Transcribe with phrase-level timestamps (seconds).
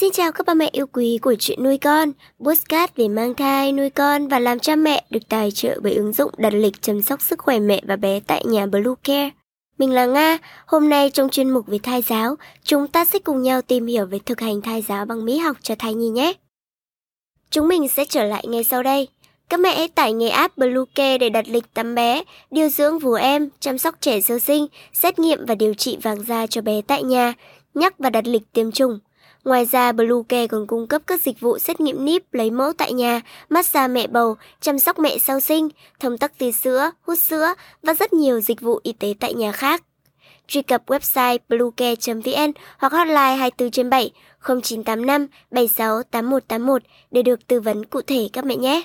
[0.00, 3.72] Xin chào các ba mẹ yêu quý của chuyện nuôi con, postcard về mang thai,
[3.72, 7.02] nuôi con và làm cha mẹ được tài trợ bởi ứng dụng đặt lịch chăm
[7.02, 9.30] sóc sức khỏe mẹ và bé tại nhà Blue Care.
[9.78, 13.42] Mình là Nga, hôm nay trong chuyên mục về thai giáo, chúng ta sẽ cùng
[13.42, 16.32] nhau tìm hiểu về thực hành thai giáo bằng mỹ học cho thai nhi nhé.
[17.50, 19.08] Chúng mình sẽ trở lại ngay sau đây.
[19.48, 23.12] Các mẹ hãy tải ngay app Bluecare để đặt lịch tắm bé, điều dưỡng vú
[23.12, 26.80] em, chăm sóc trẻ sơ sinh, xét nghiệm và điều trị vàng da cho bé
[26.86, 27.32] tại nhà,
[27.74, 28.98] nhắc và đặt lịch tiêm chủng.
[29.44, 32.92] Ngoài ra, Bluecare còn cung cấp các dịch vụ xét nghiệm níp, lấy mẫu tại
[32.92, 35.68] nhà, massage mẹ bầu, chăm sóc mẹ sau sinh,
[36.00, 39.52] thông tắc tia sữa, hút sữa và rất nhiều dịch vụ y tế tại nhà
[39.52, 39.82] khác.
[40.48, 44.10] Truy cập website bluecare.vn hoặc hotline 24 trên 7
[44.62, 48.82] 0985 76 8181 để được tư vấn cụ thể các mẹ nhé.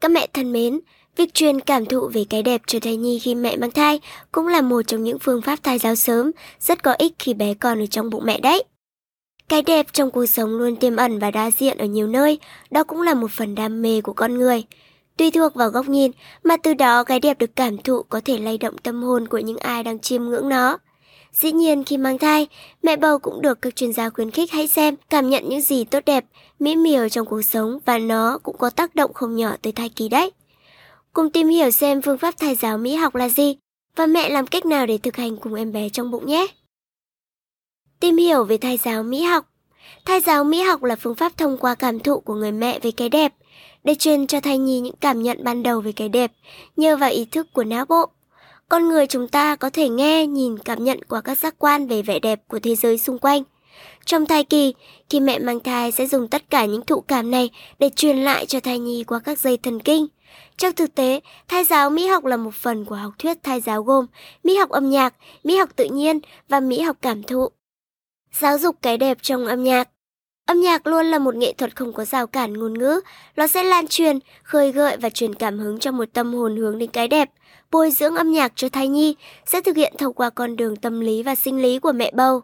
[0.00, 0.80] Các mẹ thân mến,
[1.16, 4.00] việc truyền cảm thụ về cái đẹp cho thai nhi khi mẹ mang thai
[4.32, 7.54] cũng là một trong những phương pháp thai giáo sớm rất có ích khi bé
[7.54, 8.64] còn ở trong bụng mẹ đấy.
[9.48, 12.38] Cái đẹp trong cuộc sống luôn tiềm ẩn và đa diện ở nhiều nơi,
[12.70, 14.64] đó cũng là một phần đam mê của con người.
[15.16, 16.10] Tùy thuộc vào góc nhìn
[16.44, 19.38] mà từ đó cái đẹp được cảm thụ có thể lay động tâm hồn của
[19.38, 20.78] những ai đang chiêm ngưỡng nó.
[21.32, 22.46] Dĩ nhiên khi mang thai,
[22.82, 25.84] mẹ bầu cũng được các chuyên gia khuyến khích hãy xem, cảm nhận những gì
[25.84, 26.24] tốt đẹp,
[26.58, 29.88] mỹ miều trong cuộc sống và nó cũng có tác động không nhỏ tới thai
[29.88, 30.30] kỳ đấy.
[31.12, 33.56] Cùng tìm hiểu xem phương pháp thai giáo mỹ học là gì
[33.96, 36.46] và mẹ làm cách nào để thực hành cùng em bé trong bụng nhé.
[38.00, 39.44] Tìm hiểu về thai giáo mỹ học
[40.04, 42.90] Thai giáo mỹ học là phương pháp thông qua cảm thụ của người mẹ về
[42.90, 43.34] cái đẹp,
[43.84, 46.32] để truyền cho thai nhi những cảm nhận ban đầu về cái đẹp,
[46.76, 48.06] nhờ vào ý thức của não bộ.
[48.68, 52.02] Con người chúng ta có thể nghe, nhìn, cảm nhận qua các giác quan về
[52.02, 53.42] vẻ đẹp của thế giới xung quanh.
[54.04, 54.74] Trong thai kỳ,
[55.10, 58.46] khi mẹ mang thai sẽ dùng tất cả những thụ cảm này để truyền lại
[58.46, 60.06] cho thai nhi qua các dây thần kinh.
[60.56, 63.82] Trong thực tế, thai giáo mỹ học là một phần của học thuyết thai giáo
[63.82, 64.06] gồm
[64.44, 67.48] mỹ học âm nhạc, mỹ học tự nhiên và mỹ học cảm thụ.
[68.32, 69.88] Giáo dục cái đẹp trong âm nhạc
[70.46, 73.00] Âm nhạc luôn là một nghệ thuật không có rào cản ngôn ngữ,
[73.36, 76.78] nó sẽ lan truyền, khơi gợi và truyền cảm hứng cho một tâm hồn hướng
[76.78, 77.30] đến cái đẹp.
[77.70, 79.16] Bồi dưỡng âm nhạc cho thai nhi
[79.46, 82.42] sẽ thực hiện thông qua con đường tâm lý và sinh lý của mẹ bầu.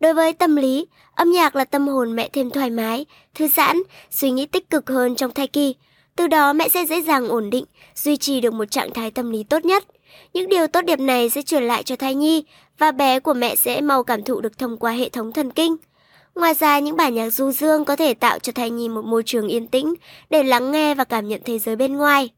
[0.00, 3.76] Đối với tâm lý, âm nhạc là tâm hồn mẹ thêm thoải mái, thư giãn,
[4.10, 5.74] suy nghĩ tích cực hơn trong thai kỳ.
[6.16, 7.64] Từ đó mẹ sẽ dễ dàng ổn định,
[7.94, 9.84] duy trì được một trạng thái tâm lý tốt nhất.
[10.32, 12.44] Những điều tốt đẹp này sẽ truyền lại cho thai nhi
[12.78, 15.76] và bé của mẹ sẽ mau cảm thụ được thông qua hệ thống thần kinh.
[16.34, 19.22] Ngoài ra, những bản nhạc du dương có thể tạo cho thai nhi một môi
[19.26, 19.94] trường yên tĩnh
[20.30, 22.30] để lắng nghe và cảm nhận thế giới bên ngoài.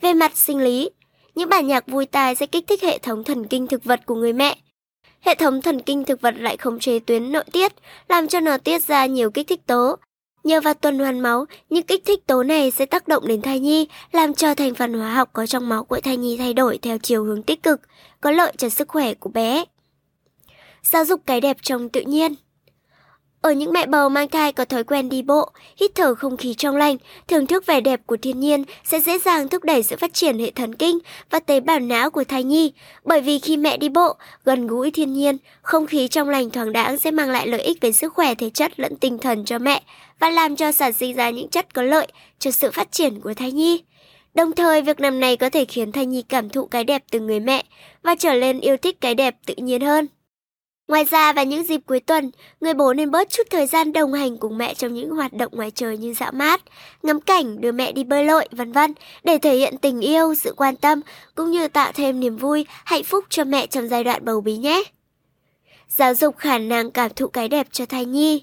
[0.00, 0.90] Về mặt sinh lý,
[1.34, 4.14] những bản nhạc vui tai sẽ kích thích hệ thống thần kinh thực vật của
[4.14, 4.56] người mẹ.
[5.20, 7.72] Hệ thống thần kinh thực vật lại khống chế tuyến nội tiết,
[8.08, 9.96] làm cho nó tiết ra nhiều kích thích tố.
[10.46, 13.60] Nhờ vào tuần hoàn máu, những kích thích tố này sẽ tác động đến thai
[13.60, 16.78] nhi, làm cho thành phần hóa học có trong máu của thai nhi thay đổi
[16.82, 17.80] theo chiều hướng tích cực,
[18.20, 19.64] có lợi cho sức khỏe của bé.
[20.82, 22.34] Giáo dục cái đẹp trong tự nhiên
[23.46, 26.54] ở những mẹ bầu mang thai có thói quen đi bộ, hít thở không khí
[26.54, 26.96] trong lành,
[27.28, 30.38] thưởng thức vẻ đẹp của thiên nhiên sẽ dễ dàng thúc đẩy sự phát triển
[30.38, 30.98] hệ thần kinh
[31.30, 32.72] và tế bào não của thai nhi.
[33.04, 34.14] Bởi vì khi mẹ đi bộ,
[34.44, 37.80] gần gũi thiên nhiên, không khí trong lành thoáng đãng sẽ mang lại lợi ích
[37.80, 39.82] về sức khỏe thể chất lẫn tinh thần cho mẹ
[40.20, 42.06] và làm cho sản sinh ra những chất có lợi
[42.38, 43.82] cho sự phát triển của thai nhi.
[44.34, 47.20] Đồng thời, việc làm này có thể khiến thai nhi cảm thụ cái đẹp từ
[47.20, 47.64] người mẹ
[48.02, 50.06] và trở nên yêu thích cái đẹp tự nhiên hơn.
[50.88, 52.30] Ngoài ra vào những dịp cuối tuần,
[52.60, 55.52] người bố nên bớt chút thời gian đồng hành cùng mẹ trong những hoạt động
[55.56, 56.62] ngoài trời như dạo mát,
[57.02, 60.54] ngắm cảnh, đưa mẹ đi bơi lội, vân vân để thể hiện tình yêu, sự
[60.56, 61.00] quan tâm
[61.34, 64.56] cũng như tạo thêm niềm vui, hạnh phúc cho mẹ trong giai đoạn bầu bí
[64.56, 64.82] nhé.
[65.88, 68.42] Giáo dục khả năng cảm thụ cái đẹp cho thai nhi.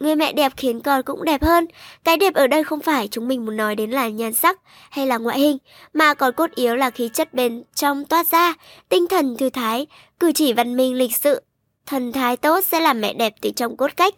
[0.00, 1.66] Người mẹ đẹp khiến con cũng đẹp hơn.
[2.04, 4.60] Cái đẹp ở đây không phải chúng mình muốn nói đến là nhan sắc
[4.90, 5.58] hay là ngoại hình,
[5.94, 8.54] mà còn cốt yếu là khí chất bên trong toát ra,
[8.88, 9.86] tinh thần thư thái,
[10.20, 11.40] cử chỉ văn minh lịch sự,
[11.86, 14.14] Thần thái tốt sẽ làm mẹ đẹp từ trong cốt cách.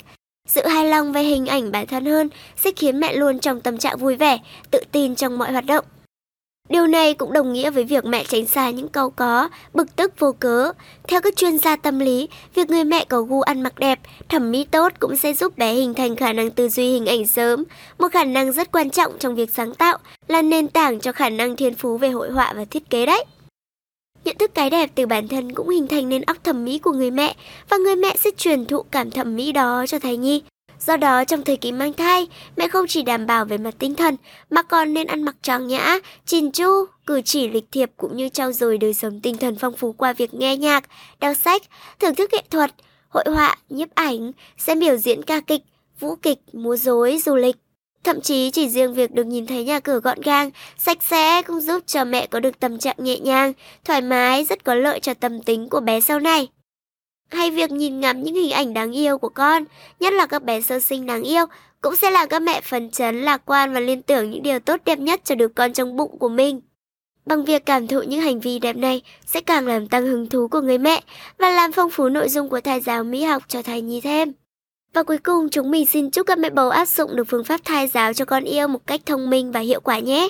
[0.49, 3.79] Sự hài lòng về hình ảnh bản thân hơn sẽ khiến mẹ luôn trong tâm
[3.79, 4.39] trạng vui vẻ,
[4.71, 5.85] tự tin trong mọi hoạt động.
[6.69, 10.13] Điều này cũng đồng nghĩa với việc mẹ tránh xa những câu có, bực tức
[10.19, 10.73] vô cớ.
[11.09, 13.99] Theo các chuyên gia tâm lý, việc người mẹ có gu ăn mặc đẹp,
[14.29, 17.27] thẩm mỹ tốt cũng sẽ giúp bé hình thành khả năng tư duy hình ảnh
[17.27, 17.65] sớm,
[17.99, 19.99] một khả năng rất quan trọng trong việc sáng tạo,
[20.29, 23.25] là nền tảng cho khả năng thiên phú về hội họa và thiết kế đấy.
[24.35, 26.93] Nhận thức cái đẹp từ bản thân cũng hình thành nên óc thẩm mỹ của
[26.93, 27.35] người mẹ
[27.69, 30.43] và người mẹ sẽ truyền thụ cảm thẩm mỹ đó cho thai nhi.
[30.81, 32.27] Do đó trong thời kỳ mang thai,
[32.57, 34.17] mẹ không chỉ đảm bảo về mặt tinh thần
[34.51, 38.29] mà còn nên ăn mặc trang nhã, chỉn chu, cử chỉ lịch thiệp cũng như
[38.29, 40.85] trau dồi đời sống tinh thần phong phú qua việc nghe nhạc,
[41.21, 41.63] đọc sách,
[42.01, 42.75] thưởng thức nghệ thuật,
[43.09, 45.63] hội họa, nhiếp ảnh, xem biểu diễn ca kịch,
[46.01, 47.57] vũ kịch, múa rối, du lịch.
[48.05, 51.61] Thậm chí chỉ riêng việc được nhìn thấy nhà cửa gọn gàng, sạch sẽ cũng
[51.61, 53.53] giúp cho mẹ có được tâm trạng nhẹ nhàng,
[53.85, 56.49] thoải mái, rất có lợi cho tâm tính của bé sau này.
[57.31, 59.65] hay việc nhìn ngắm những hình ảnh đáng yêu của con,
[60.01, 61.45] nhất là các bé sơ sinh đáng yêu,
[61.81, 64.81] cũng sẽ làm các mẹ phấn chấn, lạc quan và liên tưởng những điều tốt
[64.85, 66.61] đẹp nhất cho đứa con trong bụng của mình.
[67.27, 70.49] Bằng việc cảm thụ những hành vi đẹp này sẽ càng làm tăng hứng thú
[70.49, 71.03] của người mẹ
[71.39, 74.33] và làm phong phú nội dung của thai giáo mỹ học cho thai nhi thêm.
[74.95, 77.61] Và cuối cùng, chúng mình xin chúc các mẹ bầu áp dụng được phương pháp
[77.65, 80.29] thai giáo cho con yêu một cách thông minh và hiệu quả nhé.